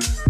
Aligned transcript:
Bye. 0.00 0.29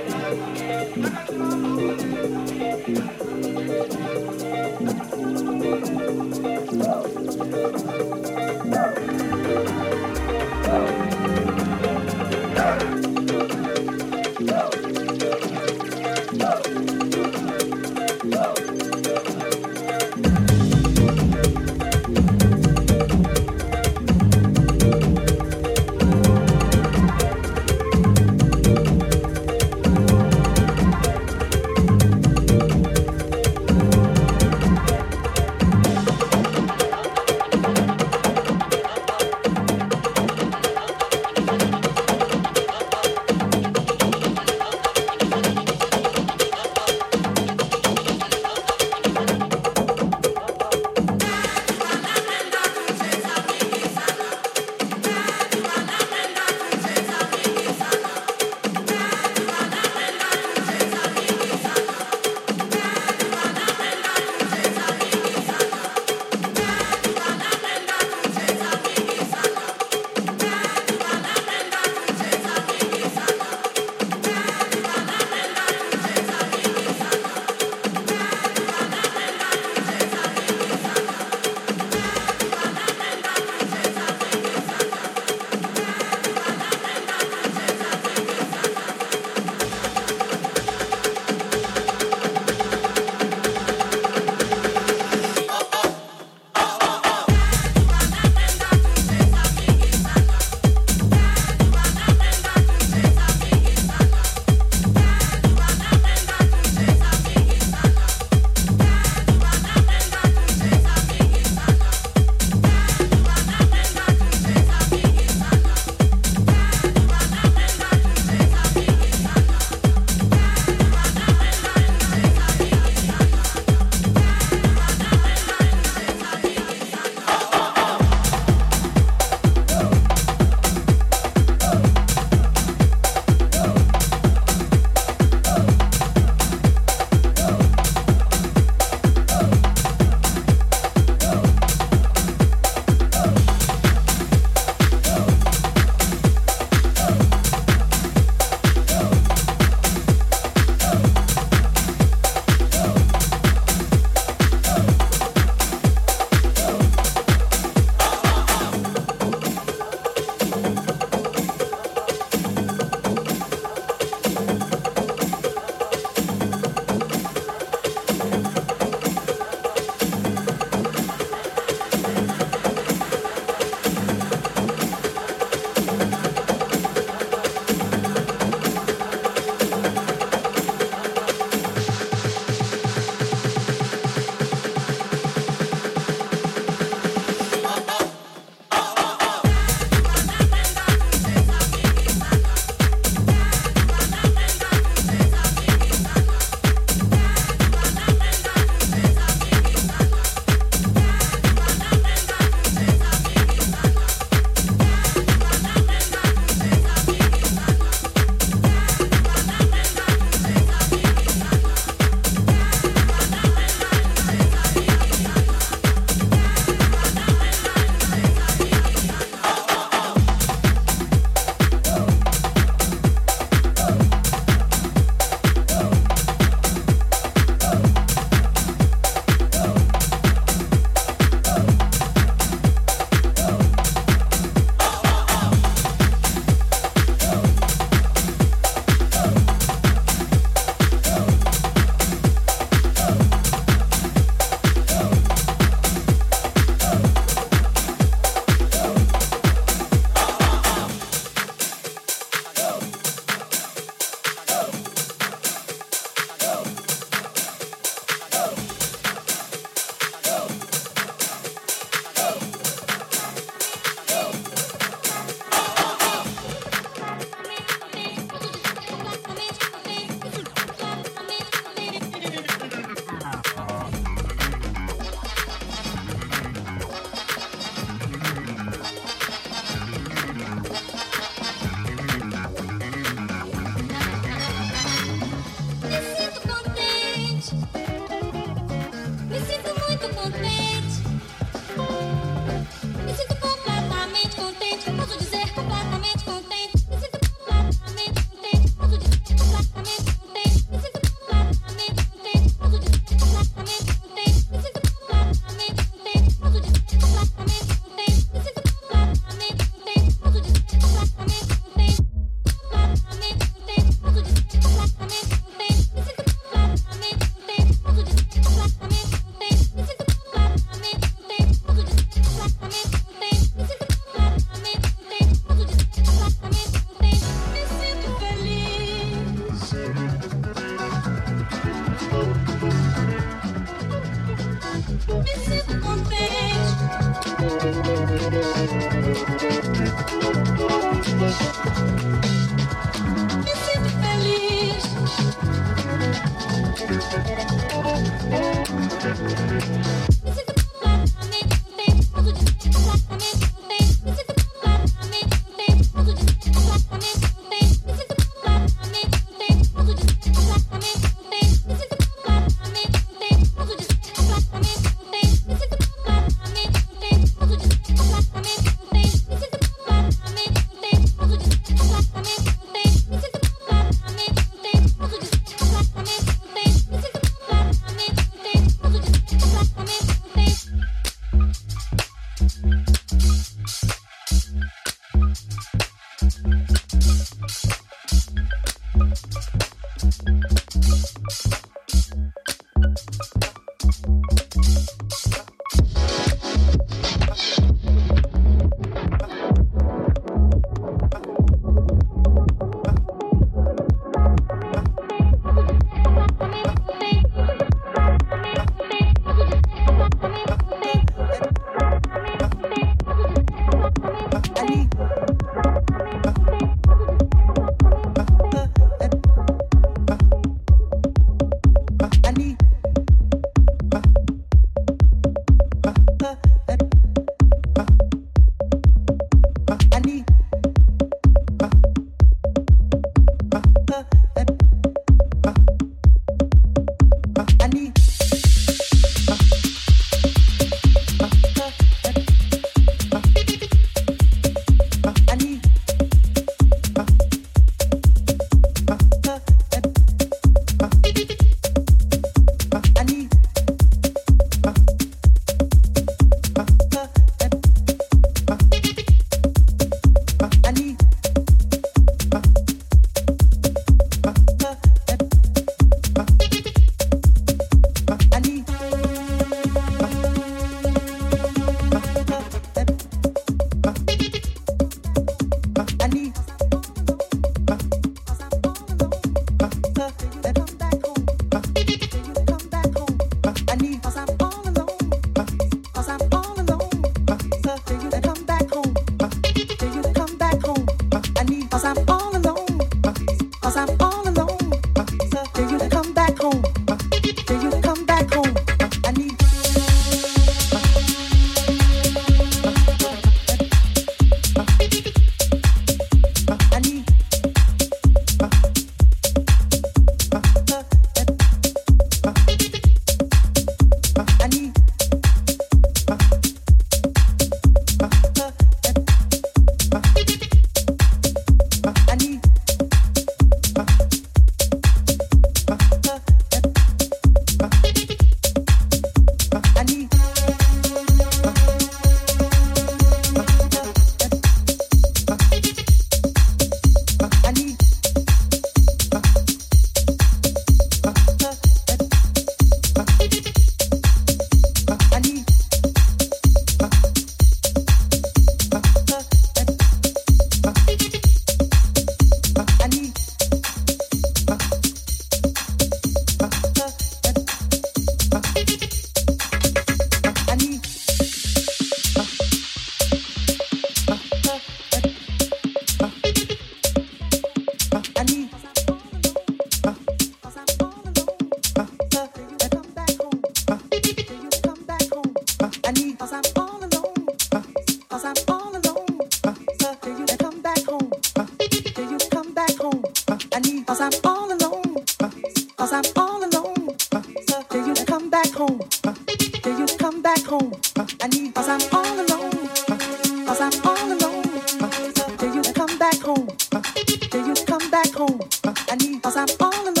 home, 598.21 598.39
uh, 598.65 598.73
I 598.89 598.95
need 598.97 599.21
cause 599.23 599.37
I'm 599.37 599.47
all 599.59 599.89
alone. 599.89 600.00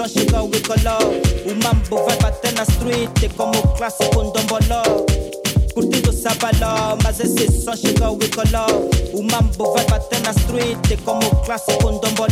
sans 0.00 0.08
sugar 0.08 0.44
we 0.44 0.60
color 0.60 0.98
Umambo 1.46 1.96
vibe 2.06 2.24
atena 2.24 2.62
street 2.62 3.36
como 3.36 3.60
classe 3.76 4.04
com 4.14 4.30
kuti 4.30 5.74
Curtindo 5.74 6.12
sabaló, 6.12 6.96
mas 7.02 7.20
esse 7.20 7.46
som 7.52 7.76
chegou 7.76 8.18
e 8.22 8.28
colou 8.28 8.90
O 9.12 9.22
mambo 9.22 9.74
bater 9.90 10.20
na 10.20 10.30
street 10.30 10.98
como 11.04 11.30
classe 11.44 11.72
com 11.82 11.98
kuti 11.98 12.30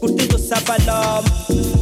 Curtindo 0.00 0.38
sabaló. 0.38 1.77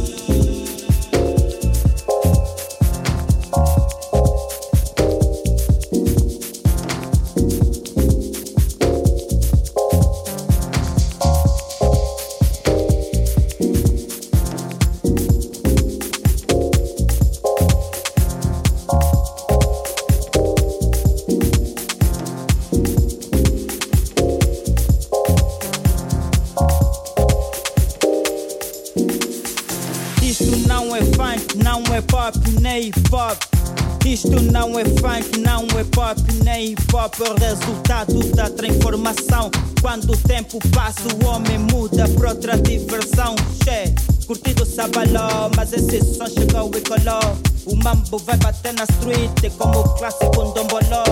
Isto 34.07 34.41
não 34.41 34.79
é 34.79 34.85
funk, 34.85 35.37
não 35.39 35.67
é 35.77 35.83
pop, 35.83 36.21
nem 36.41 36.71
hip 36.71 36.95
hop, 36.95 37.13
é 37.19 37.29
o 37.29 37.35
resultado 37.35 38.17
da 38.35 38.49
transformação. 38.49 39.51
Quando 39.81 40.13
o 40.13 40.17
tempo 40.17 40.59
passa, 40.69 41.01
o 41.21 41.27
homem 41.27 41.57
muda 41.57 42.07
pra 42.17 42.29
outra 42.29 42.57
diversão. 42.57 43.35
Che, 43.65 43.93
curtido 44.25 44.65
sabaló, 44.65 45.51
mas 45.57 45.73
esse 45.73 45.99
som 46.15 46.25
chegou 46.25 46.71
e 46.73 46.81
colou. 46.81 47.37
O 47.65 47.75
mambo 47.75 48.17
vai 48.19 48.37
bater 48.37 48.73
na 48.75 48.85
street 48.85 49.43
é 49.43 49.49
como 49.49 49.81
o 49.81 49.89
clássico 49.95 50.53
domboló. 50.53 51.03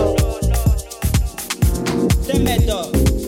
Tem 2.26 2.40
medo, 2.40 2.78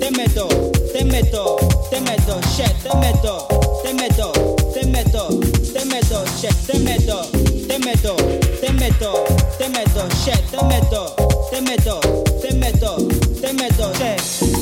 tem 0.01 0.11
medo, 0.13 0.49
tem 0.95 1.05
medo, 1.05 1.57
tem 1.91 2.01
medo, 2.01 2.41
che, 2.57 2.67
tem 2.83 2.97
medo, 2.99 3.47
tem 3.83 3.95
medo, 3.95 4.33
tem 4.73 4.87
medo. 4.87 5.58
temedo, 5.79 6.25
che, 6.41 6.49
temedo, 6.67 7.21
temedo, 7.69 8.17
temedo, 8.61 9.25
temedo, 9.59 10.07
che, 10.25 10.37
temedo, 10.51 11.15
temedo, 11.51 12.01
temedo, 12.41 13.07
temedo, 13.41 13.91
che. 13.93 14.58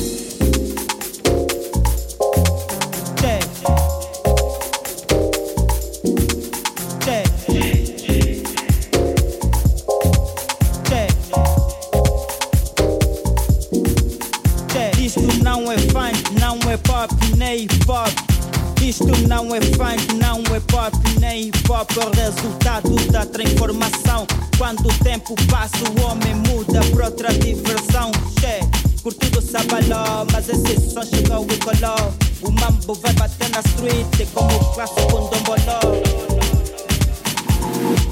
Isto 18.87 19.03
não 19.27 19.53
é 19.53 19.59
funk, 19.59 20.13
não 20.15 20.39
é 20.55 20.61
pop, 20.61 20.97
nem 21.19 21.49
hip 21.49 21.69
hop, 21.69 21.91
é 21.97 22.05
o 22.05 22.09
resultado 22.09 22.95
da 23.11 23.25
transformação. 23.25 24.25
Quando 24.57 24.87
o 24.87 25.03
tempo 25.03 25.35
passa, 25.51 25.75
o 25.89 26.05
homem 26.05 26.33
muda 26.35 26.79
pra 26.95 27.07
outra 27.07 27.33
diversão. 27.33 28.09
Che, 28.39 28.61
curtido 29.03 29.41
sabaló, 29.41 30.25
mas 30.31 30.47
esse 30.47 30.89
som 30.89 31.03
chegou 31.03 31.45
e 31.51 31.57
colou. 31.57 32.13
O 32.43 32.49
mambo 32.49 32.93
vai 32.93 33.11
bater 33.15 33.49
na 33.49 33.59
street 33.59 34.21
é 34.21 34.25
como 34.33 34.55
o 34.55 34.65
clássico 34.73 35.29
domboló. 35.35 35.79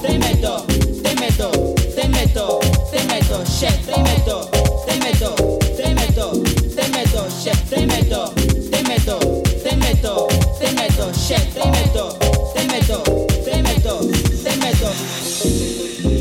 Tem 0.01 0.19
medo, 0.19 0.59
tem 1.01 1.15
medo, 1.15 1.51
tem 1.95 2.09
medo, 2.09 2.59
tem 2.91 3.05
medo, 3.05 3.45
che, 3.45 3.71
tem 3.85 4.03
medo, 4.03 4.49
tem 4.85 4.99
medo, 4.99 5.35
tem 5.77 5.95
medo, 5.95 6.43
tem 6.75 6.89
medo, 6.89 7.25
che, 7.41 7.55
tem 7.69 7.87
medo, 7.87 8.33
tem 8.69 8.83
medo, 8.83 9.41
tem 9.63 9.77
medo. 9.77 10.44
te 10.59 10.71
metto, 10.73 11.11
scendo, 11.13 11.61
te 11.61 11.69
metto, 11.69 12.17
te 12.53 12.63
me, 12.67 12.79
te 13.43 13.61
metto, 13.61 13.99
te 14.43 14.55
metto. 14.57 16.14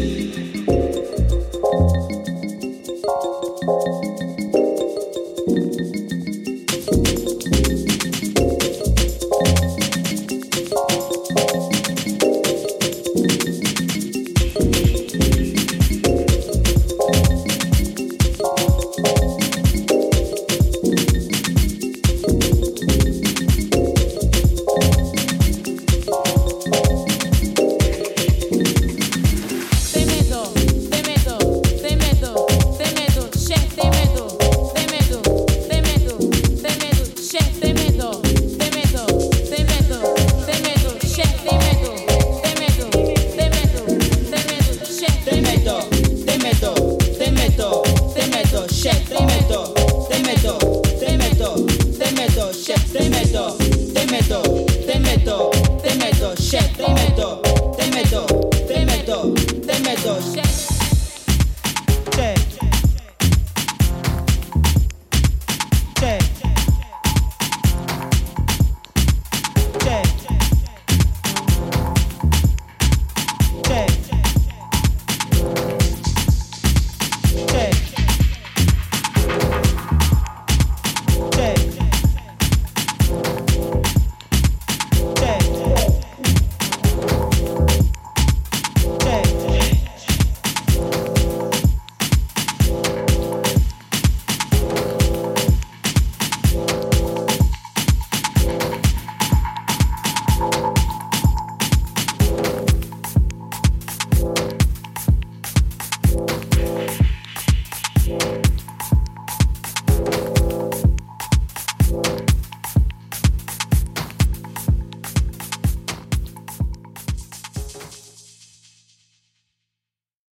chef, 52.64 52.92
te 52.92 53.10
meto, 53.10 53.56
te 53.92 54.06
meto, 54.06 54.40
te 54.86 54.98
meto, 54.98 55.50
te 55.82 55.94
meto, 55.96 56.34
chef, 56.36 56.74
te 56.76 56.94
meto, 56.94 57.42
te 57.76 57.90
meto, 57.90 58.24
te 58.66 58.84
meto, 58.86 59.34
te 59.66 59.78
meto, 59.80 60.18
chef. 60.32 60.63